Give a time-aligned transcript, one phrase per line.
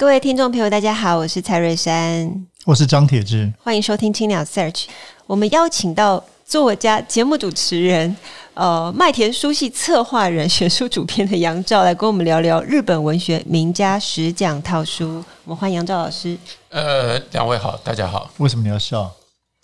[0.00, 4.86] 各位听众朋友，大家好，我是蔡瑞山，我是张铁志，欢迎收听青鸟 Search。
[5.26, 8.16] 我们邀请到作家、节目主持人、
[8.54, 15.22] 呃麦田书系策划人、选书主编的杨照来跟我们聊聊日本文学名家十讲套书。
[15.44, 16.34] 我们欢迎杨照老师。
[16.70, 18.30] 呃，两位好，大家好。
[18.38, 19.12] 为什么你要笑？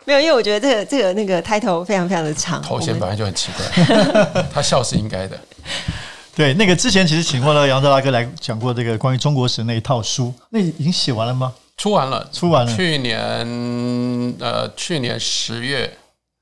[0.04, 5.40] 没有，因为我觉得这个这个那个 title 非常非常的长，头衔本来就很奇怪， 他笑是应该的。
[6.36, 11.54] 对，那个之前其实请过了杨照大哥来讲过这个关于中国史那一套书，那已经写完了吗？
[11.78, 12.76] 出完了，出完了。
[12.76, 13.16] 去年
[14.38, 15.90] 呃，去年十月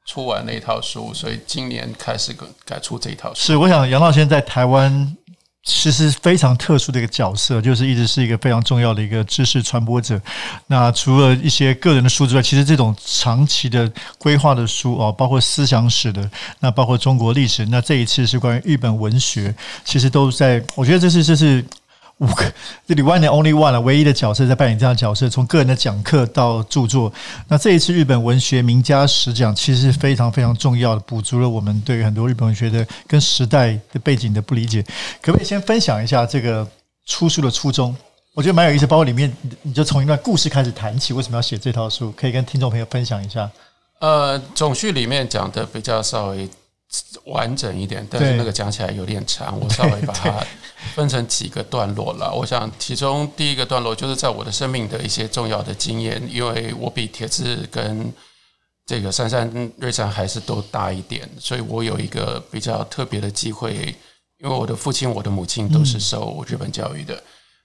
[0.05, 3.41] 出完那一套书，所以今年开始改出这一套书。
[3.41, 5.17] 是，我想杨道先在台湾。
[5.65, 10.21] 其实非常特殊的一个角色，就是一直是一个非常重要的一个知识传播者。
[10.67, 20.63] 那除了一些个人的书之外，其实这种长期的规划的书啊，包括思想史的，那包括中国历史，那这一次是关于日本文学，其实都在。
[20.75, 21.65] 我觉得这是这是。
[22.25, 22.53] 五个，
[22.89, 27.13] 这里 one 的 only one 了，唯一的角色在扮演这样的角色，从个人的讲课到著作。
[27.49, 34.83] 那这一次日本文学名家十讲，其实是非常非常重要的，补足了我们对于很多日本文学的跟时代的背景的不理解。
[35.21, 36.67] 可不可以先分享一下这个
[37.07, 37.95] 出书的初衷？
[38.35, 42.13] 我觉得蛮有意思，包括里面你就从一段故事开始谈起，为什么要写这套书？
[42.17, 43.49] 可以跟听众朋友分享一下。
[44.01, 46.49] 呃，总序里面讲的比较稍微。
[47.25, 50.45] 完整一点，但是那个讲起来有点长，我稍微把它
[50.95, 52.33] 分成几个段落了。
[52.35, 58.13] 我想其中第一个段落就是在我的生命的一些重要的经验，因为我比铁志跟
[58.87, 63.95] 这个珊珊、瑞珊还是都大一点，所以我有一个比较特别的机会，
[64.39, 67.23] 因为我的父亲、我的母亲都是受日本教育的。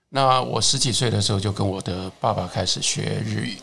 [0.09, 3.57] 那我十几岁的时候就跟我的爸爸开始学日语。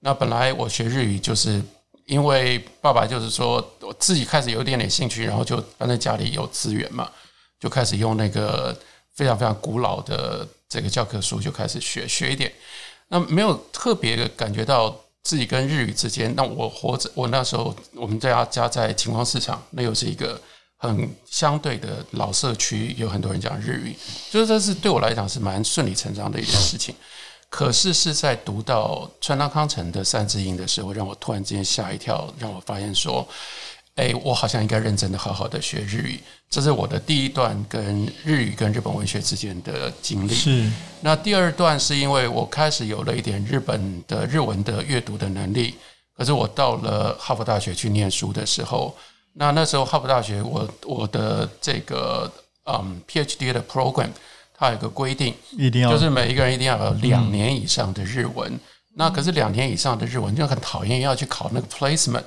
[0.00, 1.62] 那本来我学日语就是。
[2.06, 7.10] 因为爸爸就是说，我自己开始有一点点兴趣，然后就反正家里有资源嘛，
[7.60, 8.76] 就开始用那个
[9.14, 12.52] 非常非常古老的这个教科书就开始学学一点。
[13.08, 16.34] 那没有特别的感觉到自己跟日语之间。
[16.34, 20.40] 那我活着，我那时候我们家家在晴光市场，那又是一个
[20.78, 23.96] 很相对的老社区，有很多人讲日语，
[24.30, 26.94] 就是这是对我来讲是蛮顺理成章的一件事情。
[27.52, 33.28] 可是是在读到川端康成的《三字经》的时候，让我突然之间吓一跳，让我发现说，
[33.96, 36.18] 哎，我好像应该认真的好好的学日语。
[36.48, 40.32] 这是我的第一段跟日语跟日本文学之间的经历。
[40.32, 40.66] 是。
[41.02, 45.74] 那第二段是因为我开始有了一点日本的日文的阅读的能力。
[46.16, 48.96] 可是我到了哈佛大学去念书的时候，
[49.34, 52.32] 那那时候哈佛大学我我的这个
[52.64, 54.08] 嗯 PhD 的 program。
[54.54, 58.58] 它有一个规定，一定要就是每一个人一定要有两年以上的日文。
[58.94, 62.24] 那可是两年以上的日文就很讨厌，要去考那个 placement。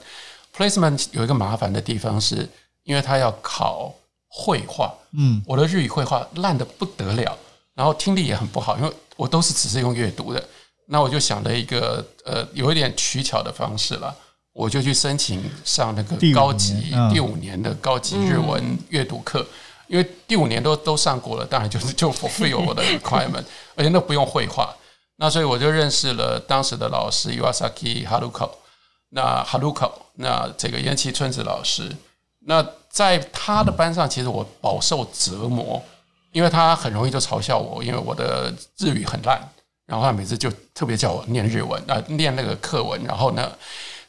[0.55, 2.49] placement 有一个麻烦的地方，是
[2.83, 3.93] 因为它要考
[4.27, 4.93] 绘画。
[5.13, 7.37] 嗯，我的日语绘画烂的不得了，
[7.75, 10.43] 然后听力也很不好，因为我都是只是用阅读的。
[10.87, 14.15] 那我就想了一个呃，有一点取巧的方式了，
[14.53, 19.45] 我就去申请上那个高级第五年的高级日文阅读课。
[19.87, 23.43] 因为第五年都都上过了，当然就是 就 fulfil 我的 requirement，
[23.75, 24.75] 而且那不用绘画，
[25.17, 28.49] 那所以我就认识了当时的老师 Iwasaki Haruko，
[29.09, 31.91] 那 Haruko，那这个岩崎春子老师，
[32.41, 35.81] 那在他的班上，其实我饱受折磨，
[36.31, 39.41] 因为他很容易就嘲笑我，因为我的日语很烂，
[39.85, 43.51] 然后他每次就特别叫我念日文啊，念那个课文，然后呢。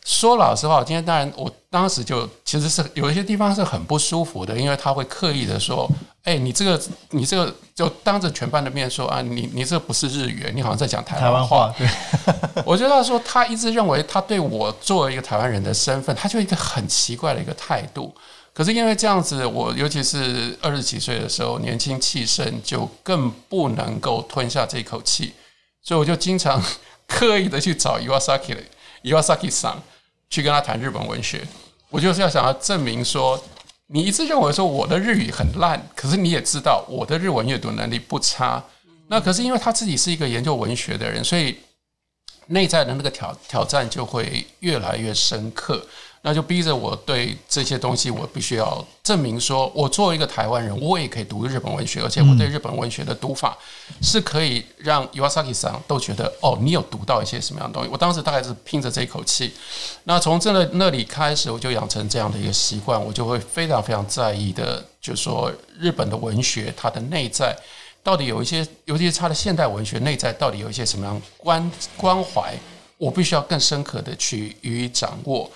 [0.07, 5.91] 说老实话，我今天当然，我当时就其实是有一些地方是很不舒服的，因为他会刻意的说
[6.23, 6.81] ：“哎，你这个，
[7.11, 11.89] 你这个，就当着全班的面说啊，你你这不是日语，你好像在讲台湾话。”对，
[12.65, 18.15] 我觉得说他一直认为他对我作为一个台湾人的身份，他就一个很奇怪的一个态度。
[18.55, 25.35] 可是因为这样子，我尤其是二十几岁的时候，年轻气盛，就更不能够吞下这口气，
[25.83, 26.63] 所以我就经常
[27.09, 28.57] 刻意的去找 Iwasaki
[29.03, 29.83] Iwasaki 桑。
[30.31, 31.47] 去跟他谈日本文学，
[31.91, 33.43] 我就是要想要证明说，
[33.87, 38.63] 你一直认为说我的日语很烂，可是你也知道我的日文阅读能力不差。
[39.09, 41.57] 那可是因为他自己是一个研究文学的人，所以
[42.47, 45.87] 内在的那个挑挑战就会越来越深刻。
[46.27, 53.57] 那就逼着我对这些东西，我必须要证明说，我作为一个台湾人，我也可以读日本文学，而且我对日本文学的读法
[54.03, 57.89] 是可以让 Iwasaki-san 都觉得，哦，你有读到一些什么样的东西。
[57.93, 59.53] 我当时大概是拼着这一口气。
[60.03, 67.57] 那从这那那里开始，我就养成这样的一个习惯，我就会非常非常在意的，就是说日本的文学它的内在
[68.03, 72.53] 到底有一些，尤其是它的现代文学内在到底有一些什么样关关怀，
[72.99, 75.49] 我必须要更深刻的去予以掌握。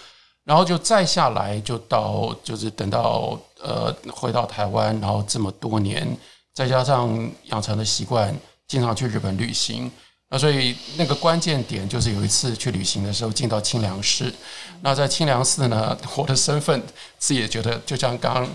[0.50, 6.04] 然后就再下来，就到就是等到呃回到台湾，然后这么多年，
[6.52, 8.34] 再加上养成的习惯，
[8.66, 9.88] 经常去日本旅行。
[10.28, 14.34] 那所以那个关键点就是有一次去旅行的时候，进到清凉寺。
[14.80, 16.82] 那在清凉寺呢，我的身份
[17.16, 18.48] 自己也觉得，就像刚刚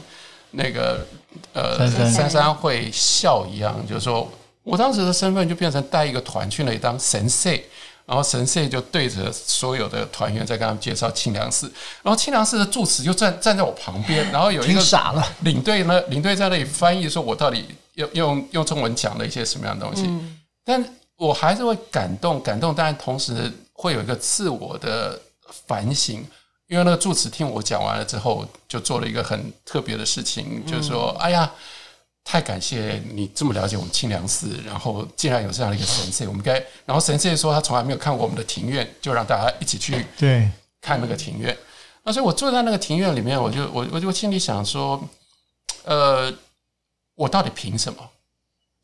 [0.52, 1.00] 那个
[1.54, 4.30] 呃珊珊会笑一样，就是说
[4.64, 7.50] 我当时的身份就变成带一个团去那里当神社。
[8.06, 11.72] 然后神社就对着所有的团员在跟他们介绍清凉寺，
[12.04, 15.28] 然后清凉寺的住持就站站在我旁边，然后有一个傻了。
[15.42, 17.66] 领队呢，领队在那里翻译，说我到底
[17.96, 20.84] 用用用中文讲了一些什么样的东西，嗯、但
[21.18, 25.20] 我还是会感动感动，但同时会有一个自我的
[25.68, 26.24] 反省，
[26.68, 31.52] 因为那个住持听我讲完了之后，就做了一个很特别的事情，就是说，哎呀。
[32.28, 40.50] 太感谢你这么了解我们清凉寺，然后竟然有这样的一个神社，我们该，然后神社说他从来没有看过我们的庭院，就让大家一起去对
[40.82, 41.56] 看那个庭院。
[42.02, 45.00] 那所以我坐在那个庭院里面，我就我我就心里想说，
[45.84, 46.34] 呃，
[47.14, 48.00] 我到底凭什么？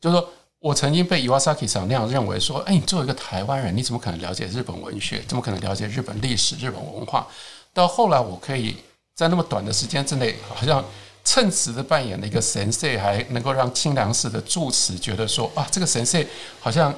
[0.00, 0.28] 就是说
[0.60, 5.20] 我曾经被 Iwasaki 桑那样认为说，哎，你作为一个台湾人，你怎么可能了解日本文学？
[5.26, 7.26] 怎么可能了解日本历史、日本文化？
[7.74, 8.76] 到后来，我可以
[9.16, 10.84] 在那么短的时间之内，好像。
[11.24, 16.18] 称职的扮演了一个神社，还能够让清凉寺的住持觉得说啊，这个神社
[16.58, 16.92] 好像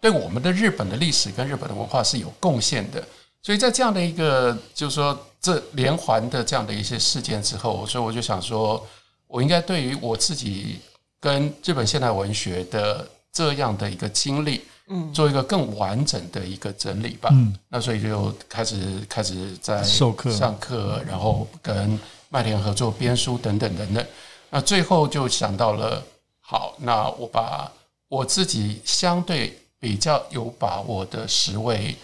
[0.00, 3.02] 对我们的日本的历史跟日本的文化是有贡献的。
[3.42, 8.86] 所以在这样的一个就是说这连环的这样的一些事件之后，所以我就想说，
[9.26, 10.80] 我应该对于我自己
[11.20, 17.28] 跟日本现代文学的这样的一个经历，嗯，做一个更完整的一个整理吧。
[17.32, 21.98] 嗯，那所以就开始开始在授课、上课，然后跟。
[22.32, 24.06] 麦田合作编书等等等等，
[24.50, 26.02] 那最后就想到了，
[26.40, 27.70] 好，那我把
[28.08, 31.94] 我自己相对比较有把握的十位，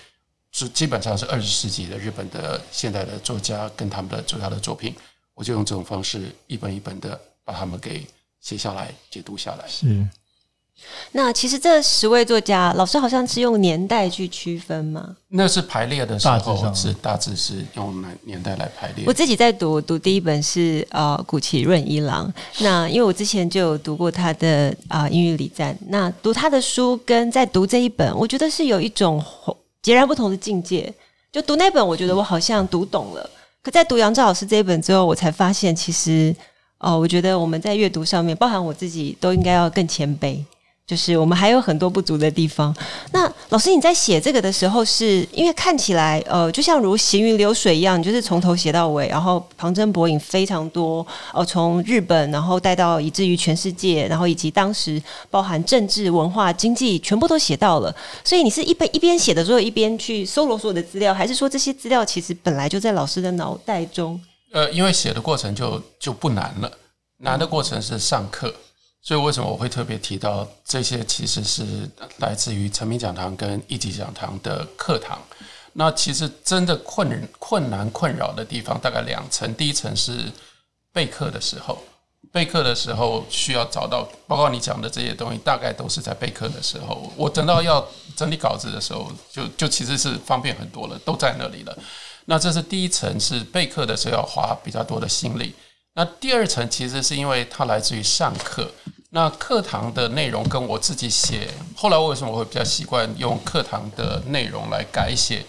[0.50, 4.92] 是基本上是二十世纪的日本的现代的作家跟他们的主要的作品，
[5.32, 8.04] 我就用这种方式一本一本的把他们给
[8.40, 9.68] 写下来、解读下来。
[9.68, 10.06] 是。
[11.12, 15.16] 那其实这十位作家，老师好像是用年代去区分吗？
[15.28, 19.04] 那是排列的时候是大致是用哪年代来排列？
[19.06, 22.32] 我自己在读，读第一本是呃古崎润一郎。
[22.60, 29.22] 那因为我之前就有读过他的啊《英语礼赞》，那读他的书跟在读这一本，我觉得是有一种
[29.82, 30.92] 截然不同的境界。
[31.32, 33.22] 就读那本，我觉得我好像读懂了；
[33.62, 36.34] 可在读杨照老师这一本之后，我才发现其实
[36.78, 40.42] 哦，我觉得我们在阅读上面，包含我自己，都应该要更谦卑。
[40.86, 42.72] 就是我们还有很多不足的地方。
[43.10, 57.92] 那老师，你在写这个的时候是，因为看起来呃，就像如行云流水一样，就是从头写到尾，然后旁征博引非常多哦，从日本然后带到以至于全世界，然后以及当时包含政治、文化、经济，全部都写到了。
[58.22, 64.20] 所以你是一边一边写的时候，一边去搜罗所有的资料，还是说这些资料其实本来就在老师的脑袋中？
[64.52, 66.70] 呃，因为写的过程就就不难了，
[67.18, 68.54] 难的过程是上课。
[69.06, 71.04] 所以为什么我会特别提到这些？
[71.04, 75.22] 其实是来自于诚品讲堂跟一级讲堂的课堂。
[75.74, 79.54] 那其实真的困困难困扰的地方大概两层。
[79.54, 80.24] 第一层是
[80.92, 81.78] 备课的时候，
[82.32, 87.12] 备课的时候需要找到，包括你讲的这些东西，大概都是在备课的时候。
[87.16, 87.86] 我等到要
[88.16, 91.78] 整理稿子的时候，就就其实是方便很多了，都在那里了。
[92.24, 95.54] 那这是第一层，是备课的时候要花比较多的心力。
[95.94, 98.68] 那第二层其实是因为它来自于上课。
[99.16, 105.42] 那课堂的内容跟我自己写，后来我为什么我会比较习惯用课堂的内容来改写？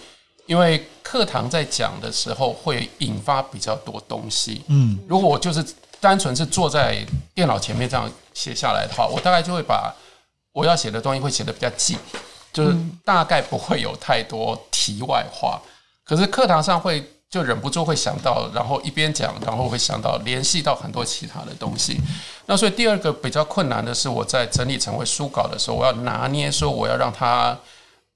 [0.46, 4.64] 因为课堂在讲的时候会引发比较多东西。
[4.68, 5.62] 嗯，如果我就是
[6.00, 7.06] 单纯是坐在
[7.36, 9.94] 电脑前面这样写下来的话，我大概就会把
[10.54, 11.98] 我要写的东西会写的比较紧，
[12.54, 15.62] 就是大概不会有太多题外话。
[16.06, 17.06] 可是课堂上会。
[17.30, 22.00] 就忍不住会想到，然后一边讲，然后会想到联系到很多其他的东西。
[22.46, 27.58] 那所以第二个比较困难的是，我在整理成为书稿的时候，我要拿捏说我要让它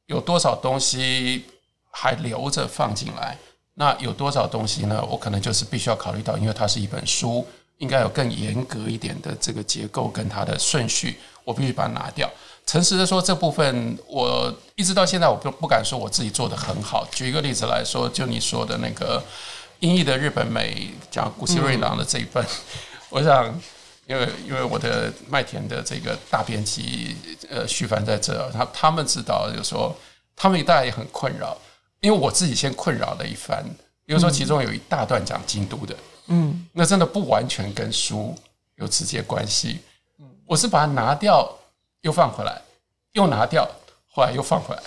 [0.05, 1.45] 有多少东西
[1.89, 3.37] 还留着放进来。
[3.73, 5.03] 那有多少东西呢？
[5.09, 7.45] 我可能就是必须要考虑到，因为它是一本书，
[7.79, 12.29] 应该有更严格一点的这个结构跟它的顺序，我必须把它拿掉。
[12.65, 17.05] 诚实的说，这部分我一直到现在我不不敢说我自己做的很好。
[17.11, 19.21] 举一个例子来说，就你说的那个
[19.79, 22.47] 英译的日本美讲谷崎润一郎的这一本，嗯、
[23.09, 23.53] 我想，
[24.07, 27.17] 因为因为我的麦田的这个大编辑
[27.49, 29.93] 呃徐凡在这，他他们知道，就是说
[30.35, 31.57] 他们大家也很困扰，
[31.99, 33.63] 因为我自己先困扰了一番，
[34.05, 35.95] 比如说其中有一大段讲京都的，
[36.27, 38.33] 嗯，那真的不完全跟书
[38.75, 39.79] 有直接关系，
[40.19, 41.47] 嗯，我是把它拿掉
[42.01, 42.61] 又放回来，
[43.13, 43.67] 又拿掉，
[44.09, 44.81] 后来又放回来，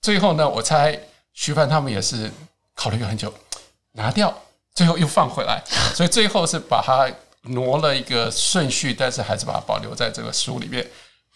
[0.00, 0.98] 最后呢，我猜
[1.32, 2.30] 徐帆他们也是
[2.74, 3.32] 考虑了很久。
[3.92, 4.32] 拿掉，
[4.74, 5.60] 最后又放回来，
[5.92, 7.10] 所以最后是把它
[7.50, 10.86] 挪了一个顺序，但是还是把它保留在这个书里面。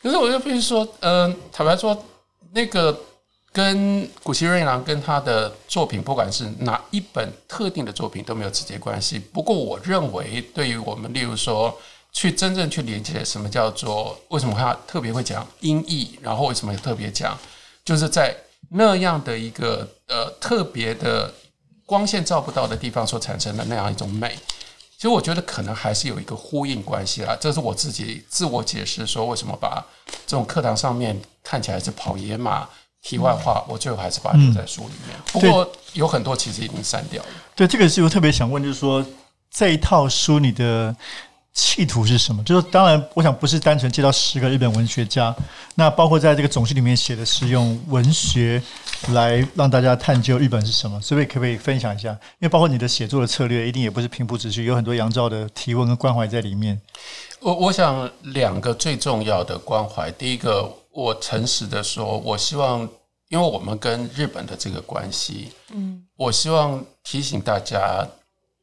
[0.01, 2.05] 可是我就必须说，嗯、坦白说，
[2.53, 2.97] 那个
[3.51, 9.19] 跟谷崎润一郎跟他的作品，不管是哪一本特定的作品都没有直接关系。
[9.19, 11.77] 不过，我认为对于我们，例如说，
[12.13, 17.37] 去真正去理解什么叫做为什么他特别会讲音译，然后为什么特别讲，
[17.85, 18.37] 就是在
[18.71, 21.33] 那样的一个呃特别的。
[21.85, 24.35] 光线照不到的地方所产生的那样一种美，
[24.97, 27.37] 其实我觉得可能还是有一个呼应关系啦。
[27.39, 29.85] 这是我自己自我解释说，为什么把
[30.27, 32.67] 这种课堂上面看起来是跑野马。
[33.03, 35.19] 题外话，我最后还是把它留在书里面。
[35.33, 37.29] 不过有很多其实已经删掉了。
[37.55, 39.05] 对，这个是我特别想问，就是说
[39.51, 40.97] 这一套书你的。
[41.55, 42.43] 企图是什么？
[42.45, 45.35] 就是当然，我想不是单纯介绍十个日本文学家，
[45.75, 48.63] 那包括在这个总序里面写的是用文学
[49.11, 52.09] 来让大家探究日本是什么，所以可不可以分享一下？
[52.39, 56.81] 因为包括你的写作的策略，一定也不是平铺直叙，有很多杨照的提问跟关怀在里面。
[57.41, 62.89] 我我想两个最重要的关怀，第一个，我诚实的说，我希望，
[63.29, 68.09] 因为我们跟日本的这个关系，嗯，我希望提醒大家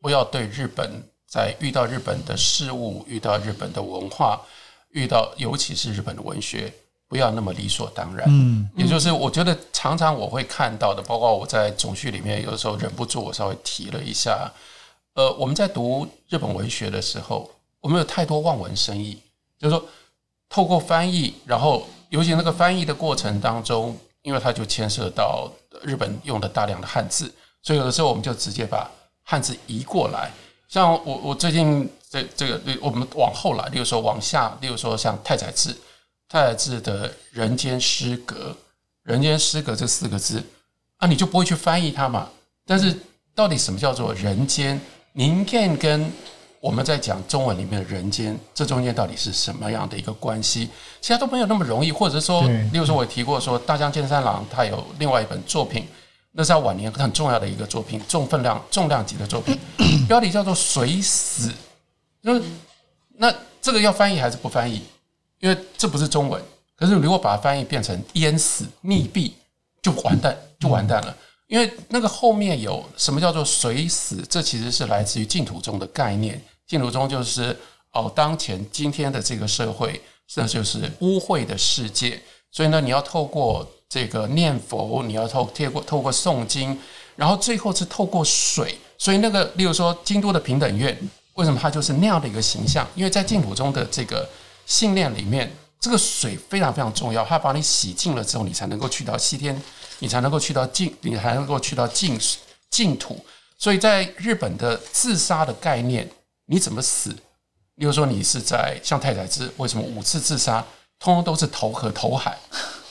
[0.02, 1.04] 不要对日本。
[1.30, 4.42] 在遇到日本的事物，遇到日本的文化，
[4.90, 6.74] 遇到尤其是日本的文学，
[7.08, 8.26] 不要那么理所当然。
[8.28, 14.52] 嗯，也就是我觉得常常我会看到的，包括我在总序里面，有的时候忍不住我稍微提了一下。
[15.14, 17.48] 呃，我们在读日本文学的时候，
[17.80, 19.22] 我们有太多望文生义，
[19.60, 19.86] 就是说
[20.50, 25.48] 透过翻译，然后尤其那个翻译的过程当中，因为它就牵涉到
[25.84, 27.32] 日本用的大量的汉字，
[27.62, 28.90] 所以有的时候我们就直接把
[29.22, 30.32] 汉字移过来。
[30.70, 35.76] 像我，我最近这这个，我们往后来，例如说往下，例如说像太宰治，
[36.30, 38.56] 太宰治的人间失格，
[39.02, 40.44] 人间失格这四个字
[40.98, 42.30] 啊，你就不会去翻译它嘛？
[42.68, 42.96] 但是
[43.34, 44.80] 到底什么叫做人间？
[45.14, 46.12] 您看跟
[46.60, 50.70] 我们在讲中文里面的人间，这中间到底是什么样的一个关系？
[51.02, 55.88] 其他都没有那么容易，或者说，例如说我提过说，大江健三郎他有另外一本作品。
[56.32, 59.58] 那是他晚年很重要的一个作品，重分量、重量级的作品，
[60.08, 61.50] 标题叫做《水死》。
[62.22, 62.40] 那
[63.18, 64.82] 那这个要翻译还是不翻译？
[65.40, 66.42] 因为这不是中文。
[66.76, 69.32] 可是如果把它翻译变成“淹死”、“溺毙”，
[69.82, 71.18] 就完蛋，就完蛋了。
[71.48, 74.24] 因为那个后面有什么叫做“水死”？
[74.30, 76.40] 这其实是来自于净土宗的概念。
[76.68, 77.58] 净土宗就是
[77.92, 82.22] 哦，当前今天的这个社会，这就是污秽的世界。
[82.52, 83.68] 所以呢，你要透过。
[83.90, 86.80] 这个念佛，你要透过过透过诵经，
[87.16, 88.78] 然后最后是透过水。
[89.00, 90.96] 所以那个，例如说京都的平等院，
[91.34, 92.88] 为什么它就是那样的一个形象？
[92.94, 94.30] 因为在净土中的这个
[94.66, 99.60] 信念里面，这个水非常非常重要，它把你洗净了之后，你才能够去到西天，
[100.00, 102.20] 你才能够去到净，你才能够去到净
[102.70, 103.26] 净土。
[103.58, 106.08] 所以在日本的自杀的概念，
[106.46, 107.10] 你怎么死？
[107.76, 110.64] 例如说你是在像太宰治，为什么五次自杀，
[111.00, 112.38] 通通都是投河投海？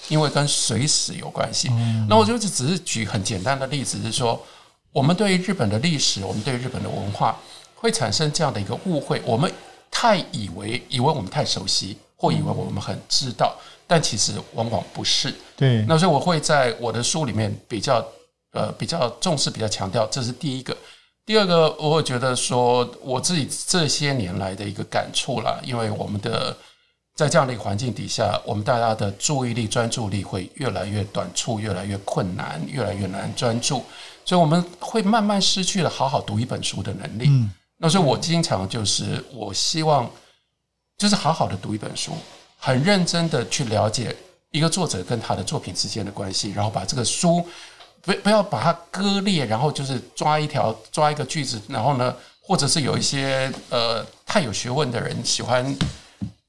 [0.08, 1.68] 因为跟水死有关系，
[2.08, 4.42] 那我就只是举很简单的例子，是说，
[4.92, 7.38] 我们对于日本的历史，我们对于日本的文化，
[7.74, 9.52] 会产生这样的一个误会，我们
[9.90, 13.54] 太以为以为我们太熟悉，或以为我们很知道，
[13.86, 15.34] 但其实往往不是。
[15.56, 18.02] 对，那所以我会在我的书里面比较
[18.52, 20.76] 呃比较重视，比较强调，这是第一个。
[21.26, 26.56] 第二个，我会觉得说我自己这些年来的一个感触啦，因为我们的。
[27.18, 33.82] 在这样的一个环境底下，我们大家的注意力、专注力会越来越短促，越来越困难，越来越难专注，
[34.24, 37.24] 所以我们会慢慢失去了好好读一本书的能力。
[37.26, 40.08] 嗯，那所以我经常就是，我希望
[40.96, 42.12] 就是好好的读一本书，
[42.56, 44.14] 很认真的去了解
[44.52, 47.44] 一个作者跟他的作品之间的关系，然后把这个书
[48.00, 55.76] 不不要把它割裂，然后就是抓一条抓一个句子，然后呢，或者是有一些呃太有学问的人喜欢。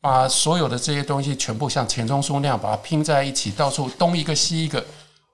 [0.02, 4.84] 把所有的这些东西全部像钱钟书那样把它拼在一起，到处东一个西一个。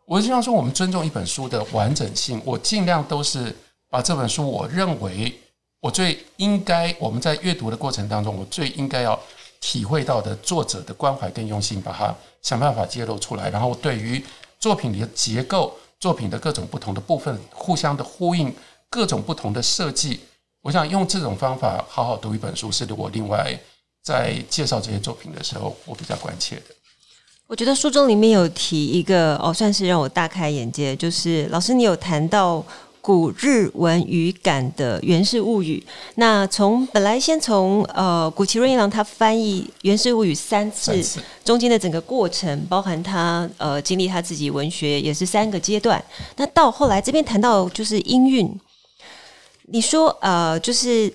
[0.06, 2.42] 我希望说，我们尊重一本书的完整性。
[2.46, 3.56] 我尽量都是
[3.90, 5.34] 把这本书，我认为
[5.80, 9.20] 我最应该我们在阅读的过程当中，我最应该要
[9.60, 13.50] 体会到的作者的关怀跟用心，把它想办法揭露出来。
[13.50, 14.24] 然后对于
[14.60, 18.56] 作品里的结构、作品的各种不同的部分，互相的呼应
[18.90, 20.20] 各种不同的设计。
[20.62, 23.56] 我想用这种方法好好读一本书，是我另外
[24.06, 26.76] 在介绍这些作品的时候，我比较关切的。
[27.48, 32.64] 我觉得书中里面有提一个哦，算是让我大开眼界，就是老师你有谈到
[33.02, 35.84] 古日文语感的《源氏物语》。
[36.16, 46.04] 那从本来先从呃古奇润一郎他翻译《源氏物语》三次，次中间的整个过程，包含他呃经历他自己文学也是三个阶段。
[46.36, 48.60] 那到后来这边谈到就是音韵，
[49.64, 51.12] 你说呃就是。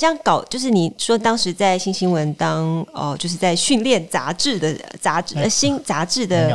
[0.00, 2.64] 这样搞就是你说当时在新新闻当
[2.94, 6.50] 哦、呃，就是在训练杂志的杂志呃新杂志的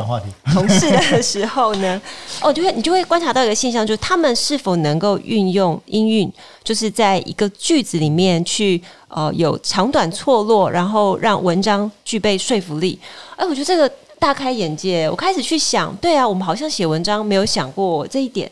[0.51, 2.01] 同事的时候呢，
[2.41, 6.33] 哦，就会你就会观察到一个现象，就是他们是否能够运用音韵，
[6.63, 12.99] 就是在一个句子里面去呃有长短错落，然后让文章具备说服力。
[13.35, 13.87] 哎，我觉得这个
[14.17, 18.51] 大开眼界，我开始去想，对啊，我们好像写文章没有想过这一点。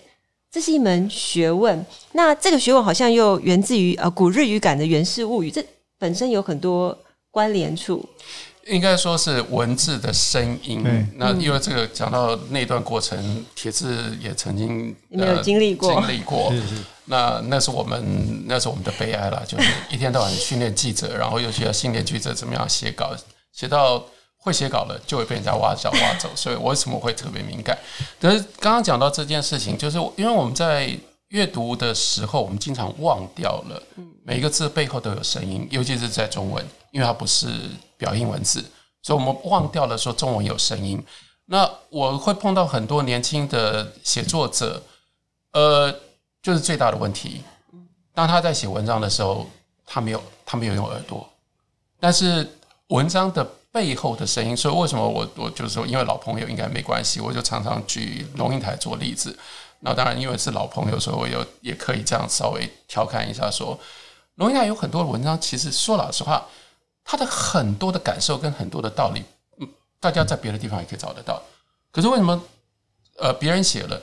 [0.54, 5.66] 这是一门学问，那这个学问好像又源自于呃古日语感的源氏物语，这
[5.98, 6.96] 本身有很多
[7.32, 8.08] 关联处。
[8.68, 10.84] 应该说是文字的声音。
[10.86, 16.54] 嗯、那因为这个讲到那段过程，铁志也曾经没有经历过，经历过。
[17.06, 23.16] 那那是我们那是我们的悲哀了，就是一天到晚训练记者，然后又需要训练记者怎么样写稿，
[23.52, 24.06] 写到。
[24.44, 27.78] 会写稿了就会被人家挖角挖走，所以我为什么会特别敏感？
[28.20, 30.94] 但是刚刚讲到这件事情，就是因为我们在
[31.30, 33.82] 阅读的时候，我们经常忘掉了
[34.26, 37.48] 每一个字背后都有声音，尤其是在中文，因为它不是
[37.98, 38.62] 表音文字，
[39.02, 41.02] 所以我们忘掉了说中文有声音。
[41.46, 44.84] 那我会碰到很多年轻的写作者，
[45.54, 45.90] 呃，
[46.42, 47.42] 就是最大的问题，
[48.14, 49.48] 当他在写文章的时候，
[49.86, 51.26] 他没有他没有用耳朵，
[51.98, 52.46] 但是
[52.90, 53.50] 文章的。
[53.74, 59.36] 背后的声音，所以为什么我我就是说，因为老朋友应该没关系，我就常常举龙应台做例子。
[59.80, 63.78] 那当然，因为是老朋友，所以我有也可以这样稍微调侃一下说，
[64.36, 66.46] 龙应台有很多文章，其实说老实话，
[67.04, 69.24] 他的很多的感受跟很多的道理，
[69.60, 69.68] 嗯，
[70.00, 71.42] 大家在别的地方也可以找得到。
[71.92, 72.40] 可是为什么
[73.18, 74.00] 呃别人写了，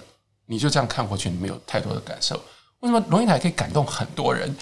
[0.47, 2.35] 你就这样看过去，你没有太多的感受？
[2.81, 4.53] 为什么龙应台可以感动很多人？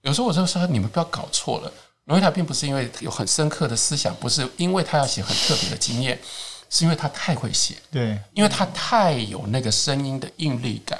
[0.00, 1.70] 有时候我就说，你们不要搞错了。
[2.06, 6.20] 龙应台并不是因为有很深刻的思想，不是因为他要写很特别的经验，
[6.68, 7.76] 是因为他太会写。
[7.90, 10.98] 对，因为他太有那个声音的韵律感，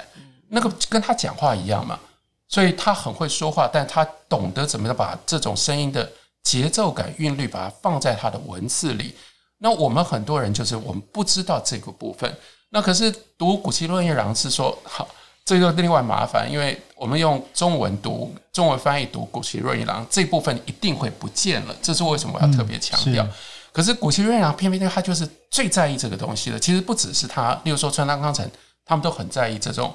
[0.49, 2.01] 那个跟他讲话一样嘛，
[2.49, 6.11] 所以他很会说话，但他懂得怎么样把这种声音的
[6.43, 9.15] 节奏感、韵律，把它放在他的文字里。
[9.59, 12.35] 那我们很多人就是我们不知道这个部分，
[12.71, 15.07] 那可是读谷崎润一郎是说好。
[15.45, 23.27] 这个另外麻烦，因为我们用中文读中文翻译读古奇瑞一郎这部分一定会不见了，这是为什么我要特别强调？
[23.71, 26.59] 可是古奇瑞一郎偏偏他就是最在意这个东西的。
[26.59, 28.49] 其实不只是他，例如说川端康成，
[28.87, 29.93] 他们都很在意这种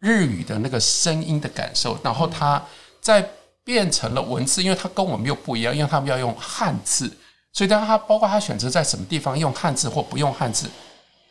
[0.00, 1.96] 日语的那个声音的感受。
[2.02, 2.60] 然后他
[3.00, 3.24] 在
[3.62, 7.08] 变成了文字，因为他跟我们又不一样，因为他们要用汉字，
[7.52, 10.68] 所以当他包括他选择在什么地方用汉字或不用汉字，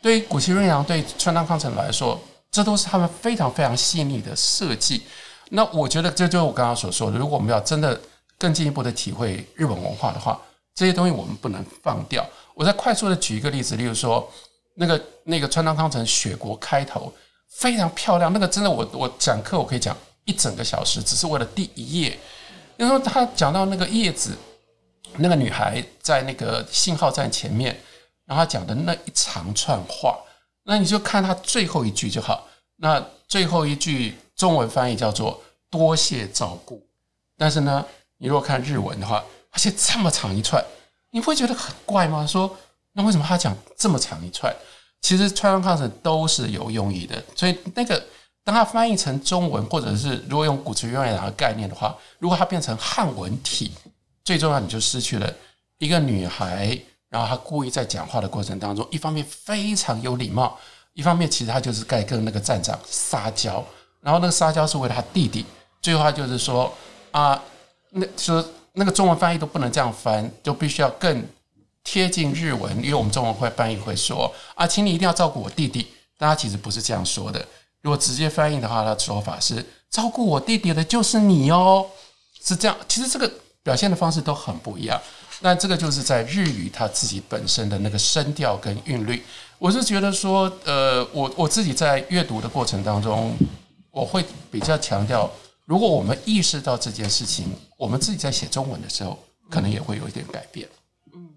[0.00, 2.18] 对于谷崎润一郎对川端康成来说。
[2.50, 5.02] 这都是他们非常非常细腻的设计。
[5.50, 8.00] 那我觉得这就是我刚刚所说的，如果我们要真的
[8.38, 10.40] 更进一步的体会日本文化的话，
[10.74, 12.24] 这些东西我们不能放掉。
[12.54, 14.30] 我再快速的举一个例子，例如说
[14.74, 17.12] 那个那个川端康成《雪国》开头
[17.48, 22.18] 非常漂亮，那个真的我我讲课我可以讲一整个小时，只是为了第一页。
[22.76, 24.36] 因为他讲到那个叶子，
[25.16, 27.78] 那个女孩在那个信号站前面，
[28.24, 30.18] 然后他讲的那一长串话。
[30.70, 32.46] 那你就看他最后一句就好。
[32.76, 36.80] 那最后一句中文翻译叫做“多谢照顾”，
[37.36, 37.84] 但是呢，
[38.18, 40.64] 你如果看日文的话，而且这么长一串，
[41.10, 42.24] 你会觉得很怪吗？
[42.24, 42.56] 说
[42.92, 44.54] 那为什么他讲这么长一串？
[45.00, 47.20] 其实川端康成都是有用意的。
[47.34, 48.00] 所以那个
[48.44, 53.72] 当他翻译成中文，或者是如果用谷崎润一郎的概念的话，如果它变成汉文体，
[54.22, 55.34] 最重要你就失去了
[55.78, 56.78] 一个女孩。
[57.10, 60.58] 然后他故意在讲话的过程当中，一方面非常有礼貌，
[60.94, 63.62] 一方面其实他就是在跟那个站长撒娇，
[64.00, 65.44] 然后那个撒娇是为了他弟弟。
[65.82, 66.72] 最后他就是说
[67.10, 67.42] 啊，
[67.90, 68.42] 那说
[68.74, 71.22] 那个中文翻译都不能这样翻，就必须要更
[71.82, 75.86] 贴近日文，因为我们中文会翻译会说啊，请你一定要照顾我弟弟。
[76.16, 77.44] 但他其实不是这样说的，
[77.80, 81.86] 如果直接翻译的话，他的说法是照顾我弟弟的就是你哦，
[82.42, 82.76] 是这样。
[82.86, 85.00] 其实这个表现的方式都很不一样。
[85.40, 89.22] 那这个就是在日语它自己本身的那个声调跟韵律，
[89.58, 93.34] 我是觉得说，呃，我我自己在阅读的过程当中，
[93.90, 95.30] 我会比较强调，
[95.64, 97.46] 如果我们意识到这件事情，
[97.78, 100.68] 我们自己在写中文的时候，可能也会有一点改变。
[101.14, 101.30] 嗯，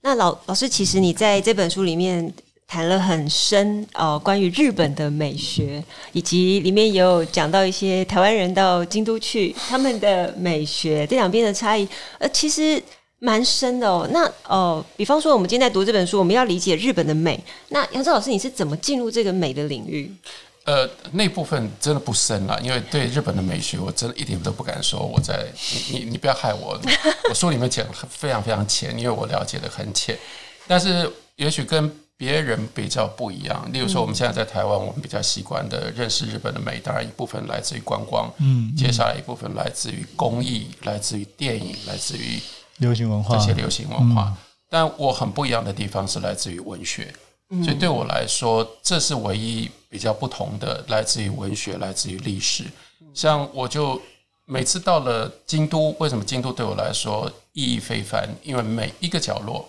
[0.00, 2.32] 那老老师，其实你在这本书里面，
[2.66, 12.82] 谈了很深哦，关于日本的美学，以及里面也有讲到一些台湾人到京都去他们的美学这两边的差异，呃，其实
[13.20, 14.08] 蛮深的哦。
[14.10, 17.42] 那哦、比方说我们今天在读这本书，我们要理解日本的美。
[17.68, 20.12] 那杨照老师，你是怎么进入这个美的领域？
[20.64, 25.00] 呃，那部分真的不深了，因为对日本的美学，我真的一点都不敢说。
[25.00, 26.76] 我在你你你不要害我，
[27.28, 30.18] 我书里面讲非常非常浅，因为我了解的很浅。
[30.66, 33.70] 但是也许跟别人比较不一样。
[33.72, 42.40] 例如说，我们现在在台湾，我们比较习惯的认识日本的美，当然一部分来自于观光，嗯，接下来一部分来自于工艺，来自于电影，来自于
[42.78, 44.36] 流行文化，这些流行文化。
[44.68, 47.14] 但我很不一样的地方是来自于文学。
[47.62, 52.64] 所以对我来说，这是唯一比较不同的，来自于文学，来自于历史。
[53.14, 54.02] 像我就
[54.46, 58.28] 每次到了京都，为什么京都对我来说意义非凡？
[58.42, 59.68] 因为每一个角落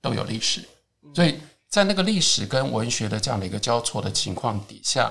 [0.00, 0.66] 都有历史，
[1.14, 1.34] 所以
[1.70, 5.10] 在那个历史跟文学的这样的一个交错的情况底下，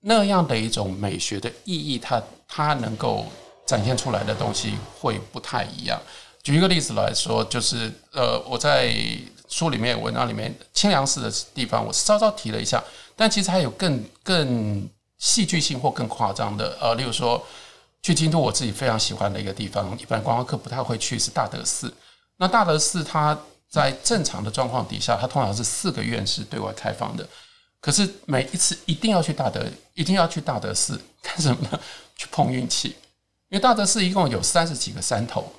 [0.00, 3.24] 那样的一种美学的意义，它它能够
[3.64, 5.98] 展现出来的东西会不太一样。
[6.42, 8.94] 举一个例子来说，就是呃，我在。
[9.48, 12.82] 书里面文章里面清凉寺的地方，我稍稍提了一下，
[13.14, 14.88] 但其实还有更更
[15.18, 17.46] 戏剧性或更夸张的，呃，例如说
[18.00, 21.92] 去京都，我自己非常喜欢的一个地方，一般观光客不太会去，是大德寺。
[22.38, 23.38] 那大德寺它
[23.72, 27.26] 在正常的状况底下，它通常是四个院是对外开放的，
[27.80, 31.80] 可是每一次一定要去大德，一定要去大德寺 干什么呢？
[32.14, 32.88] 去碰运气，
[33.48, 35.50] 因为大德寺一共有三十几个山头。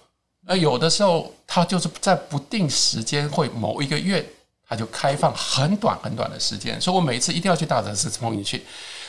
[0.41, 4.23] 那有的时候，它就是在不定时间，会某一个月，
[4.67, 6.79] 它就开放很短很短的时间。
[6.79, 8.63] 所以我每次一定要去大德寺冲进去。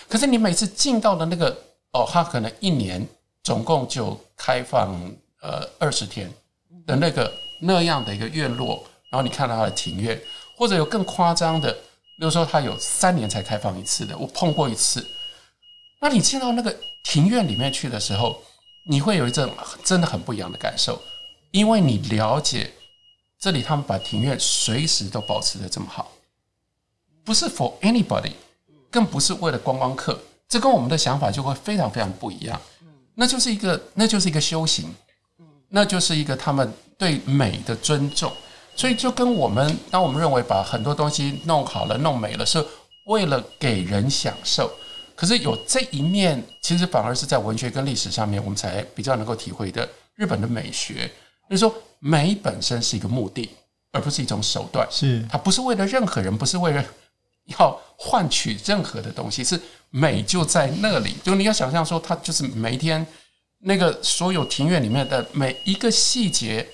[0.09, 1.55] 可是你每次进到的那个
[1.93, 3.07] 哦，它可能一年
[3.43, 4.99] 总共就开放
[5.43, 6.33] 呃二十天
[6.87, 8.83] 的那个那样的一个院落，
[9.15, 10.21] 然后你看到它的庭院，
[10.57, 15.07] 或者有更夸张的，比如说它有三年才开放一次的，我碰过一次。
[16.01, 18.43] 那你进到那个庭院里面去的时候，
[18.87, 19.49] 你会有一种
[19.85, 21.01] 真的很不一样的感受。
[21.53, 22.73] 因为你了解
[23.39, 26.11] 这里，他们把庭院随时都保持的这么好，
[27.23, 28.33] 不是 for anybody，
[28.91, 32.61] 更不是为了观光客，这跟我们的想法就会非常非常不一样。
[33.15, 34.93] 那就是一个，那就是一个修行，
[35.69, 38.33] 那就是一个他们对美的尊重。
[38.77, 42.65] 所以就跟我们，当我们认为把很多东西弄好了、弄美了，是
[43.07, 44.71] 为了给人享受。
[45.17, 51.11] 可是有这一面，其实反而是在文学跟历史上面，我们才比较能够体会的日本的美学。
[51.49, 53.49] 就是说，美本身是一个目的，
[53.93, 54.87] 而不是一种手段。
[54.91, 56.85] 是它不是为了任何人，不是为了
[57.59, 59.61] 要换取任何的东西，是
[59.91, 61.15] 美就在那里。
[61.23, 63.07] 就你要想象说，它就是每一天
[63.61, 66.67] 那个所有庭院里面的每一个细节，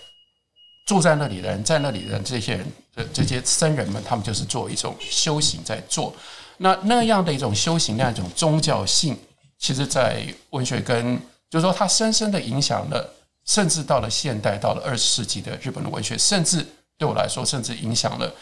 [0.91, 6.13] 住在那里的人，在那里的这些人，这这些僧人们，他们就是做一种修行在做。
[6.57, 9.17] 那那样的一种修行，那样一种宗教性，
[9.57, 11.17] 其实在文学跟
[11.49, 13.15] 就是说，它深深的影响了。
[13.47, 16.67] 甚至到了现代，到了二十世纪的日本的文学，甚至
[16.99, 18.33] 对我来说，甚至影响了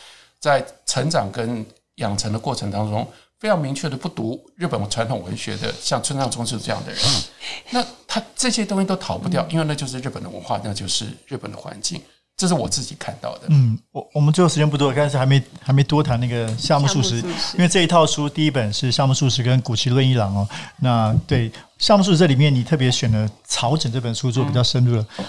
[0.41, 1.65] 在成长跟
[1.97, 3.07] 养成的过程当中，
[3.39, 7.03] 非常明确的不读日本传统文学的，像村上春树这样的人，
[7.71, 12.03] 那他这些东西都逃不掉，因为那就是日本的文化，那就是日本的环境。
[12.38, 13.48] 这是我自己看到的。
[13.48, 20.48] 嗯，我我们最后时间不多，但是还没还没多谈那个夏目漱石，因为这一套书第一本是夏目漱石跟古奇润一郎哦。
[20.77, 25.24] 那对夏目漱石这里面，你特别选了《草枕》这本书做比较深入的，嗯、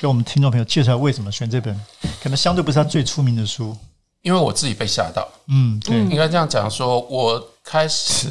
[0.00, 1.78] 给我们听众朋友介绍为什么选这本，
[2.22, 3.76] 可能相对不是他最出名的书。
[4.22, 5.28] 因为我自己被吓到。
[5.48, 8.28] 嗯，对，应该这样讲，说我开始。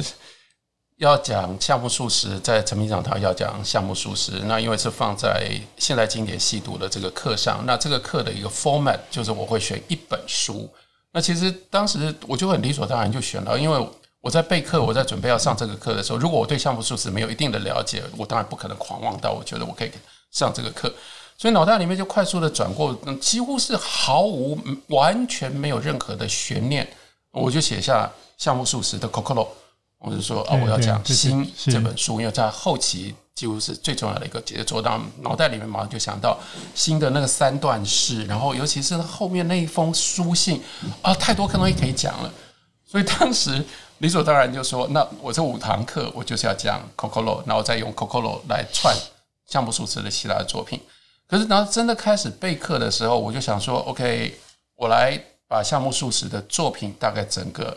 [0.98, 10.70] 要讲夏目漱石，在诚品讲堂要讲夏目漱石，那因为是放在现代经典细读的这个课上，那这个课的一个 format 就是我会选一本书。
[11.10, 13.88] 那其实当时我就很理所当然就选了，因为
[14.20, 19.90] 我在备课，我在准备要上这个课的时候，如果我对项目漱石没有一定的了解，我当然不可能狂妄到我觉得我可以
[20.30, 20.92] 上这个课，
[21.36, 24.56] 所以脑袋里面就快速的转过，几乎是毫无
[24.88, 26.88] 完全没有任何的悬念，
[27.32, 29.48] 我就写下项目漱石的 Cocolo。
[30.04, 34.82] 我就说啊，我要讲《心》这本书，因为在后期几乎是最重要的一个节奏。
[34.82, 36.38] 当脑袋里面马上就想到
[36.78, 40.62] 《心》的那个三段式，然后尤其是后面那一封书信
[41.00, 42.30] 啊，太多东西可以讲了。
[42.86, 43.64] 所以当时
[43.98, 48.94] 理所当然就说，那我这五堂课我就是要讲 Coco Lo 然后再用 Coco Lo 来串
[49.46, 50.78] 项目数字的其他的作品。
[51.26, 54.38] 可是当真的开始备课的时候，我就想说，OK，
[54.76, 57.74] 我来把项目漱石的作品大概整个。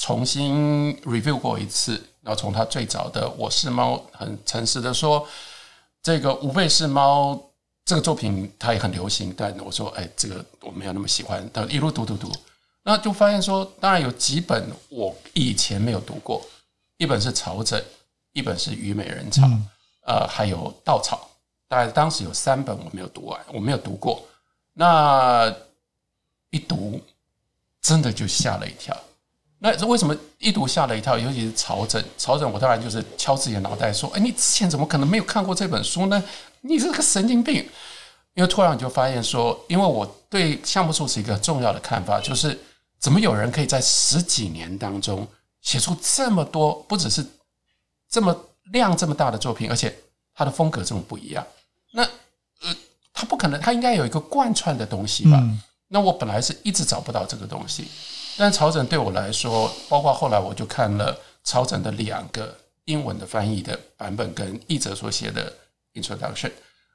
[0.00, 5.28] 重新 review 过一次，然后从他最早的《我是猫》很诚实的说，
[6.02, 7.38] 这个吾辈是猫
[7.84, 11.46] 这个作品它也很流行，但我说哎，这个我没有那么喜欢。
[11.52, 12.32] 但一路读读读，
[12.82, 16.42] 那就发现说，当然有几本我以前没有读过，
[16.96, 17.78] 一本是《草枕》，
[18.32, 19.68] 一本是《虞美人草》，嗯，
[20.06, 21.16] 呃，还有《稻草》。
[21.68, 24.26] 大概当时有三本我没有读完，我没有读过。
[24.72, 25.54] 那
[26.48, 26.98] 一读，
[27.82, 28.96] 真的就吓了一跳。
[29.62, 31.18] 那为什么一读吓了一跳？
[31.18, 36.22] 尤其是曹枕，曹枕，我当然就是敲自己的脑袋说：“哎，你之前怎么可能没有看过这本书呢？
[36.62, 37.56] 你是个神经病！”
[38.34, 42.58] 因为突然你就发现说，因为我对项目数是一个重要的看法就是，
[42.98, 45.26] 怎么有人可以在十几年当中
[45.60, 47.26] 写出这么多，不只是
[48.08, 48.34] 这么
[48.72, 49.94] 量这么大的作品，而且
[50.32, 51.44] 他的风格这么不一样。
[51.92, 52.74] 那呃，
[53.12, 55.38] 他不可能，他应该有一个贯穿的东西吧？
[55.42, 57.88] 嗯、那我本来是一直找不到这个东西，
[58.40, 65.52] 但草枕对我来说，包括后来我就看了草枕的两个英文的翻译的版本跟译者所写的
[65.92, 66.50] introduction，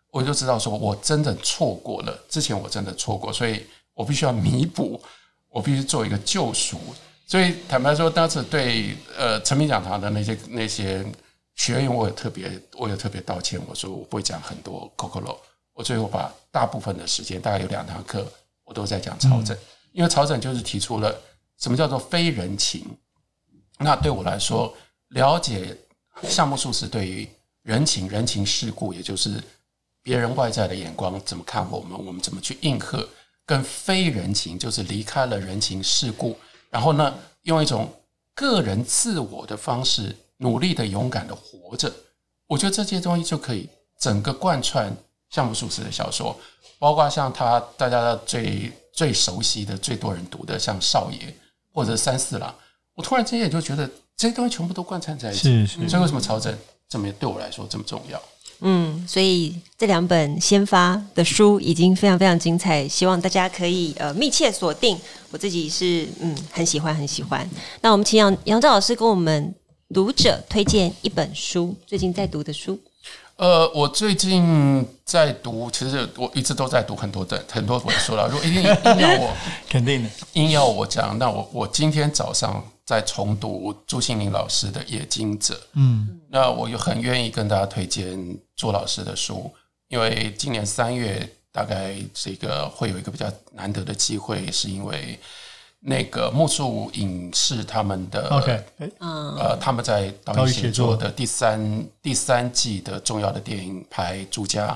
[0.10, 5.00] 我就知道说我真的错过了，之前我真的错过，所以我必须要弥补，
[5.50, 6.80] 我必须做一个救赎。
[7.28, 11.06] 所以坦白说，当时对呃成品讲堂的那些那些。
[11.58, 13.58] 学员，我也特别，我也特别道歉。
[13.66, 15.38] 我说我不会讲很多 COCORO，
[15.72, 18.30] 我最后把大部分的时间，大概有两堂课，
[18.66, 19.58] 我都在讲草枕，
[19.94, 21.18] 因为草枕就是提出了
[21.60, 22.86] 什么叫做非人情。
[23.78, 24.74] 那对我来说，
[25.10, 25.78] 了解
[26.24, 27.28] 夏目漱石对于
[27.64, 29.44] 人情、人情世故，也就是
[30.02, 33.08] 别人外在的眼光怎么看我们，我们怎么去应和，
[33.46, 36.38] 跟非人情，就是离开了人情世故，
[36.70, 37.14] 然后呢，
[37.44, 37.92] 用一种
[38.34, 40.16] 个人自我的方式。
[40.40, 41.90] 努力的、勇敢的活着，
[42.46, 44.94] 我觉得这些东西就可以整个贯穿
[45.30, 46.38] 夏目漱石的小说，
[46.78, 51.20] 包括像他大家最最熟悉的、最多人读的，像《少爷》
[51.76, 52.50] 或者《三四郎》。
[52.96, 55.42] 我突然之间也就觉得这些东西全部都贯穿在一起。
[55.42, 55.90] 是是。
[55.90, 56.58] 所以为什么朝政
[56.90, 58.20] 这么对我来说这么重要？
[58.62, 64.98] 嗯，所以这两本先发的书已经非常非常精彩，希望大家可以呃密切锁定。
[65.30, 67.48] 我自己是嗯很喜欢很喜欢。
[67.82, 69.54] 那我们请杨杨照老师跟我们。
[69.94, 72.78] 读者推荐一本书，最近在读的书。
[73.38, 78.30] 呃，我最近在读，其实我一直都在读很多的很多本书了。
[78.30, 79.36] 如果一定硬要我，
[79.70, 85.54] 肯定的，硬要我讲，那我我今天早上在重读朱西甯老师的《冶金者》。
[85.74, 89.54] 嗯，那我又很愿意跟大家推荐朱老师的书，
[89.90, 95.20] 因为今年三月大概这个会有一个比较难得的机会，是因为。
[95.88, 98.64] 那个木树影视他们的，OK，
[98.98, 104.70] 呃，他们在导演写作的第三第三季的重要的电影拍《朱家》，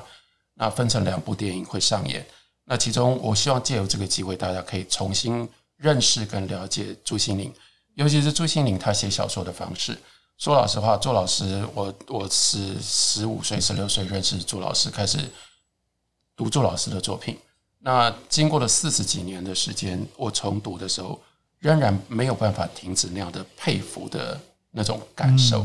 [0.53, 2.23] 那分成两部电影会上演。
[2.65, 7.51] 那其中，我希望借由这个机会，大家可以重新认识跟了解朱心凌，
[7.95, 9.97] 尤其是朱心凌他写小说的方式。
[10.37, 15.17] 说老实话，朱老师，我我是十五岁、十六岁认识朱老师，开始
[16.37, 17.35] 读朱老师的作品。
[17.81, 21.17] 那经过了四十几年的时间，我重读的时候，
[21.59, 24.37] 仍然没有办法停止那样的佩服的
[24.71, 25.61] 那种感受。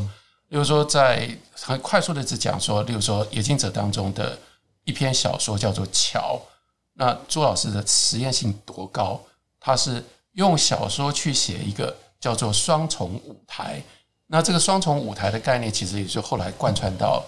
[0.50, 4.38] 例如说，在很快速的只讲说，例如说《冶金者》当中的
[4.84, 6.40] 一篇小说叫做《桥》，
[6.92, 9.20] 那朱老师的实验性多高？
[9.58, 10.00] 他是
[10.34, 13.82] 用小说去写一个叫做双重舞台。
[14.28, 17.24] 那这个双重舞台的概念，其实也就后来贯穿到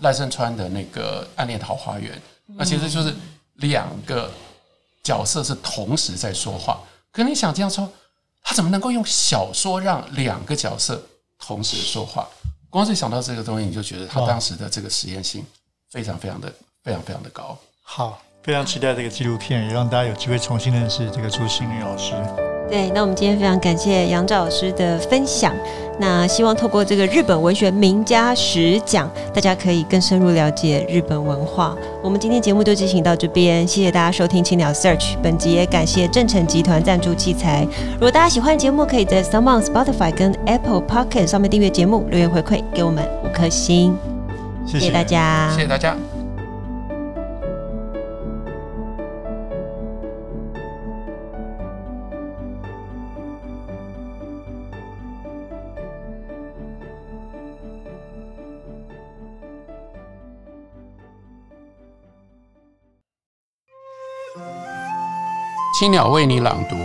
[0.00, 2.12] 赖声川的那个《暗恋桃花源》。
[2.46, 3.14] 那其实就是。
[3.56, 4.30] 两个
[5.02, 6.80] 角色是同时在说话，
[7.12, 7.88] 可你想这样说，
[8.42, 11.00] 他怎么能够用小说让两个角色
[11.38, 12.26] 同时说话？
[12.68, 15.44] 光是想到这个东西，你就觉得他当时的这个实验性
[15.90, 16.52] 非常非常的
[16.84, 17.56] 非常非常的高。
[17.82, 22.12] 好，非常期待这个纪录片，也让大家有机会重新认识这个朱西甯老师。
[22.68, 25.56] 对，那我们今天非常感谢杨照老师的分享。
[25.98, 31.74] 那希望透过这个日本文学名家十讲，大家可以更深入了解日本文化。
[32.02, 35.14] 我们今天节目就进行到这边，谢谢大家收听青鸟 Search。
[35.22, 37.66] 本集也感谢正成集团赞助器材。
[37.94, 43.96] 如果大家喜欢节目，可以在 s o m e o n Spotify 跟 Apple Pocket 上面订阅节目，留言回馈给我们五颗星。
[44.66, 45.96] 谢谢大家，谢谢大家。
[65.78, 66.76] 青鸟为你朗读，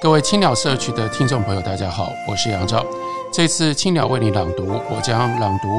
[0.00, 2.84] 各位青鸟社区的听众朋友，大家好，我是杨照。
[3.32, 5.68] 这次青鸟为你朗读，我将朗读《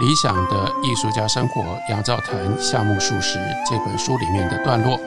[0.00, 4.98] 理想的艺术家生活》杨照谈夏目漱石这本书里面的段落。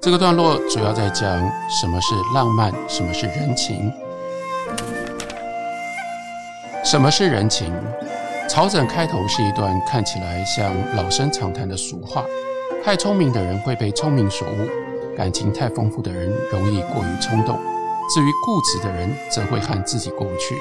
[0.00, 1.26] 这个段落主要在讲
[1.68, 3.92] 什么是浪漫，什么是人情。
[6.84, 7.74] 什么是人情？
[8.48, 12.24] 草枕开头是一段看起来像老生常谈的俗话：
[12.84, 14.68] 太聪明的人会被聪明所误。
[15.16, 17.58] 感情太丰富的人容易过于冲动，
[18.12, 20.56] 至于固执的人，则会和自己过不去。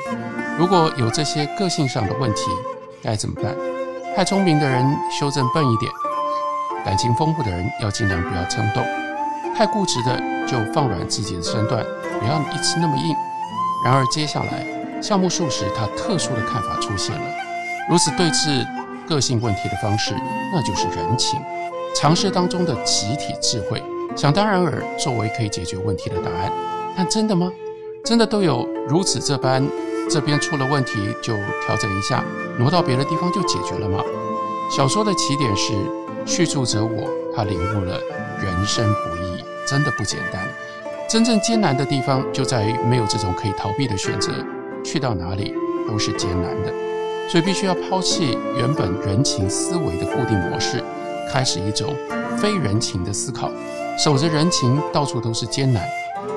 [0.57, 2.43] 如果有这些个性上的问题，
[3.01, 3.55] 该怎么办？
[4.15, 5.91] 太聪明的人修正笨一点，
[6.83, 8.83] 感情丰富的人要尽量不要冲动，
[9.55, 11.83] 太固执的就放软自己的身段，
[12.19, 13.15] 不要一直那么硬。
[13.85, 17.25] 然而接下来，夏目漱石他特殊的看法出现了，
[17.89, 18.65] 如此对峙
[19.07, 20.13] 个性问题的方式，
[20.53, 21.39] 那就是人情，
[21.95, 23.81] 常识当中的集体智慧，
[24.15, 26.51] 想当然尔作为可以解决问题的答案。
[26.95, 27.51] 但真的吗？
[28.03, 29.63] 真的都有如此这般？
[30.09, 31.33] 这边出了问题就
[31.65, 32.23] 调整一下，
[32.57, 34.03] 挪到别的地方就解决了吗？
[34.69, 35.73] 小说的起点是
[36.25, 37.97] 叙述者我，他领悟了
[38.41, 40.41] 人生不易，真的不简单。
[41.07, 44.31] 真正艰难的地方就在于没有这种可以逃避的选择，
[44.83, 45.53] 去到哪里
[45.87, 46.73] 都是艰难的，
[47.29, 50.83] 所以必须要抛弃原本人情思维的固定模式，
[51.31, 51.95] 开始一种
[52.37, 53.49] 非人情的思考。
[54.03, 55.87] 守着人情到处都是艰难，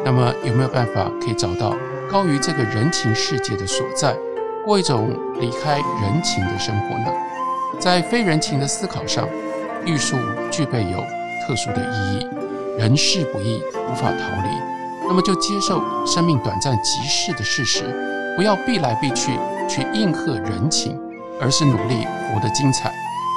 [0.04, 1.74] 那么有没有办法可以找到
[2.10, 4.14] 高于这个人情世界的所在，
[4.66, 5.08] 过一种
[5.40, 7.06] 离开人情的生活呢？
[7.80, 9.26] 在非人情的思考上，
[9.86, 10.18] 玉树
[10.50, 10.98] 具备有
[11.46, 12.26] 特殊的意义。
[12.76, 14.48] 人事不易，无法逃离，
[15.08, 17.84] 那么就接受生命短暂即逝的事实，
[18.36, 21.00] 不要避来避去去应和人情，
[21.40, 22.92] 而是努力活得精彩。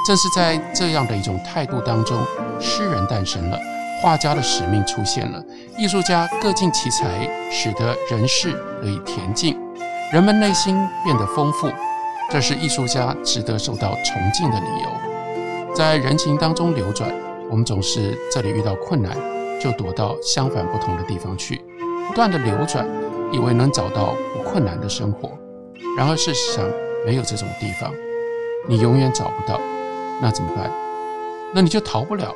[0.06, 2.20] 正是在这样的一种态度当中，
[2.60, 3.58] 诗人诞生了，
[4.02, 5.42] 画家的使命出现了，
[5.78, 9.58] 艺术家各尽其才，使得人世得以恬静，
[10.12, 11.70] 人们内心变得丰富，
[12.30, 15.74] 这是艺术家值得受到崇敬的理由。
[15.74, 17.10] 在人情当中流转。
[17.50, 19.16] 我们总是这里遇到困难，
[19.58, 21.58] 就躲到相反不同的地方去，
[22.06, 22.86] 不断的流转，
[23.32, 25.30] 以为能找到不困难的生活。
[25.96, 26.62] 然而事实上
[27.06, 27.90] 没有这种地方，
[28.68, 29.58] 你永远找不到。
[30.20, 30.70] 那怎么办？
[31.54, 32.34] 那你就逃不了，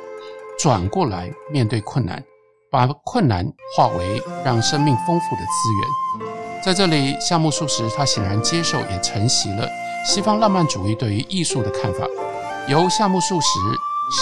[0.63, 2.23] 转过来面对困难，
[2.71, 3.45] 把困难
[3.75, 6.63] 化为让生命丰富的资源。
[6.63, 9.67] 在这里，夏目漱石他显然接受也承袭了
[10.05, 12.07] 西方浪漫主义对于艺术的看法，
[12.69, 13.59] 由夏目漱石。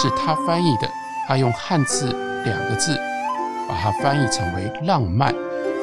[0.00, 0.88] 是他翻译的，
[1.28, 2.06] 他用汉字
[2.44, 2.98] 两个字，
[3.68, 5.32] 把它翻译成为浪漫。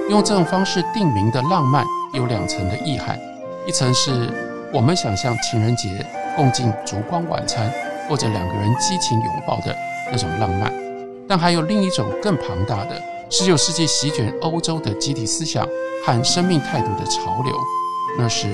[0.10, 3.18] 用这种方式定名的浪漫有两层的意涵，
[3.66, 4.30] 一层是
[4.74, 7.72] 我们想象情人节共进烛光晚餐，
[8.10, 9.74] 或者两个人激情拥抱的
[10.12, 10.74] 那种浪漫，
[11.28, 15.68] 但还有另一种更庞大的十九世纪席卷欧洲的集体思想
[16.06, 17.56] 和生命态度的潮流，
[18.18, 18.48] 那是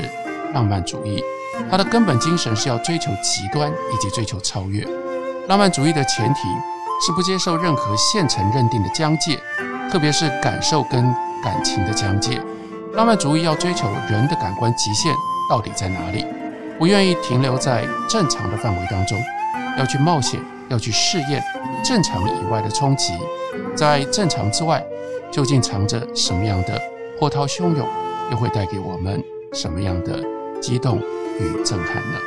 [0.54, 1.24] 浪漫主义。
[1.72, 4.86] 它的根本精神是要追求极端以及追求超越。
[5.48, 6.41] 浪漫主义的前提
[7.06, 9.39] 是不接受任何现成认定的疆界，
[9.89, 11.04] 特别是感受跟
[11.44, 12.41] 感情的疆界。
[12.94, 15.13] 浪漫主义要追求人的感官极限
[15.50, 16.26] 到底在哪里，
[16.78, 19.18] 不愿意停留在正常的范围当中，
[19.78, 21.43] 要去冒险，要去试验
[21.84, 23.13] 正常以外的冲击，
[23.75, 24.84] 在正常之外
[25.32, 26.82] 究竟藏着什么样的
[27.19, 27.88] 波涛汹涌，
[28.32, 29.23] 又会带给我们
[29.54, 30.19] 什么样的
[30.62, 30.99] 激动
[31.39, 32.19] 与震撼呢？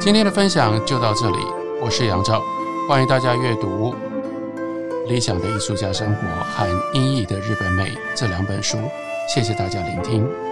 [0.00, 1.38] 今天的分享就到这里。
[1.80, 2.40] 我是杨照，
[2.88, 3.94] 欢迎大家阅读
[5.08, 6.22] 《理想的艺术家生活》
[6.54, 7.84] 和《阴翳的日本美》
[8.14, 8.78] 这两本书。
[9.34, 10.51] 谢谢大家聆听。